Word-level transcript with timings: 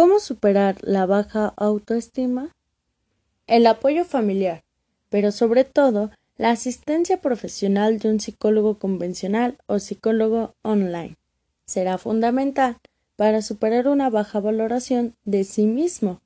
¿Cómo 0.00 0.18
superar 0.18 0.78
la 0.80 1.04
baja 1.04 1.52
autoestima? 1.58 2.56
El 3.46 3.66
apoyo 3.66 4.06
familiar, 4.06 4.64
pero 5.10 5.30
sobre 5.30 5.64
todo 5.64 6.10
la 6.38 6.52
asistencia 6.52 7.20
profesional 7.20 7.98
de 7.98 8.08
un 8.08 8.18
psicólogo 8.18 8.78
convencional 8.78 9.58
o 9.66 9.78
psicólogo 9.78 10.54
online 10.62 11.18
será 11.66 11.98
fundamental 11.98 12.78
para 13.16 13.42
superar 13.42 13.88
una 13.88 14.08
baja 14.08 14.40
valoración 14.40 15.16
de 15.26 15.44
sí 15.44 15.66
mismo. 15.66 16.22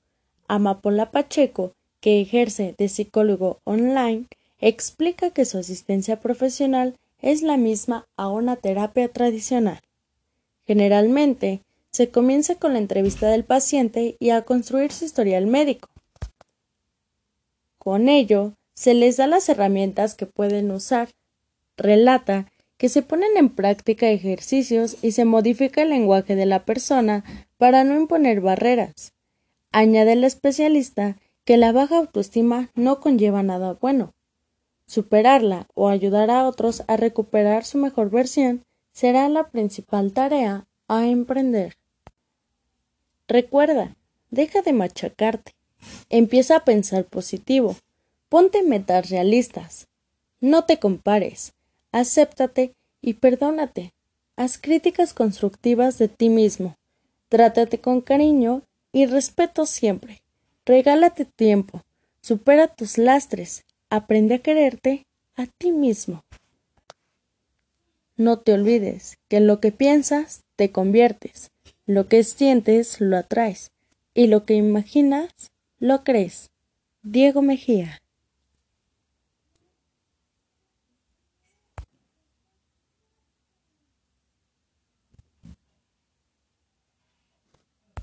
Amapola 0.47 1.11
Pacheco, 1.11 1.73
que 2.01 2.21
ejerce 2.21 2.77
de 2.79 2.89
psicólogo 2.89 3.59
online, 3.65 4.27
explica 4.61 5.31
que 5.31 5.45
su 5.45 5.59
asistencia 5.59 6.21
profesional 6.21 6.95
es 7.21 7.43
la 7.43 7.57
misma 7.57 8.07
a 8.17 8.29
una 8.29 8.55
terapia 8.55 9.09
tradicional. 9.09 9.81
Generalmente, 10.65 11.65
se 11.95 12.11
comienza 12.11 12.57
con 12.57 12.73
la 12.73 12.81
entrevista 12.81 13.29
del 13.29 13.45
paciente 13.45 14.17
y 14.19 14.31
a 14.31 14.43
construir 14.43 14.91
su 14.91 15.05
historial 15.05 15.47
médico. 15.47 15.89
Con 17.79 18.09
ello, 18.09 18.55
se 18.75 18.95
les 18.95 19.17
da 19.17 19.29
las 19.29 19.49
herramientas 19.49 20.17
que 20.17 20.27
pueden 20.27 20.73
usar. 20.73 21.11
Relata 21.77 22.51
que 22.79 22.89
se 22.89 23.03
ponen 23.03 23.37
en 23.37 23.49
práctica 23.49 24.09
ejercicios 24.09 24.97
y 25.03 25.13
se 25.13 25.25
modifica 25.25 25.83
el 25.83 25.91
lenguaje 25.91 26.35
de 26.35 26.47
la 26.47 26.65
persona 26.65 27.23
para 27.59 27.85
no 27.85 27.95
imponer 27.95 28.41
barreras. 28.41 29.13
Añade 29.71 30.15
el 30.15 30.25
especialista 30.25 31.17
que 31.45 31.59
la 31.59 31.71
baja 31.71 31.99
autoestima 31.99 32.71
no 32.75 32.99
conlleva 32.99 33.45
nada 33.45 33.75
bueno. 33.75 34.15
Superarla 34.89 35.69
o 35.75 35.89
ayudar 35.89 36.29
a 36.33 36.49
otros 36.49 36.83
a 36.89 36.97
recuperar 36.97 37.65
su 37.65 37.79
mejor 37.79 38.11
versión 38.11 38.65
será 38.93 39.29
la 39.29 39.49
principal 39.51 40.13
tarea 40.13 40.67
a 40.89 41.07
emprender. 41.07 41.77
Recuerda, 43.27 43.97
deja 44.31 44.61
de 44.61 44.73
machacarte. 44.73 45.55
Empieza 46.11 46.57
a 46.57 46.65
pensar 46.65 47.05
positivo. 47.05 47.77
Ponte 48.29 48.63
metas 48.63 49.09
realistas. 49.11 49.89
No 50.41 50.65
te 50.65 50.79
compares. 50.79 51.55
Acéptate 51.91 52.75
y 53.01 53.15
perdónate. 53.15 53.95
Haz 54.37 54.59
críticas 54.59 55.15
constructivas 55.15 55.97
de 55.99 56.09
ti 56.09 56.29
mismo. 56.29 56.77
Trátate 57.29 57.81
con 57.81 58.01
cariño 58.01 58.63
y 58.93 59.07
respeto 59.07 59.65
siempre. 59.65 60.23
Regálate 60.67 61.25
tiempo. 61.25 61.83
Supera 62.21 62.69
tus 62.69 62.99
lastres. 62.99 63.65
Aprende 63.89 64.35
a 64.35 64.39
quererte 64.41 65.07
a 65.37 65.47
ti 65.47 65.73
mismo. 65.73 66.25
No 68.17 68.39
te 68.39 68.53
olvides 68.53 69.19
que 69.29 69.39
en 69.39 69.47
lo 69.47 69.61
que 69.61 69.73
piensas 69.73 70.43
te 70.57 70.71
conviertes. 70.71 71.51
Lo 71.87 72.09
que 72.09 72.25
sientes 72.25 73.01
lo 73.01 73.17
atraes 73.17 73.73
y 74.15 74.27
lo 74.29 74.45
que 74.45 74.55
imaginas 74.55 75.31
lo 75.79 76.05
crees. 76.05 76.51
Diego 77.03 77.43
Mejía 77.43 78.04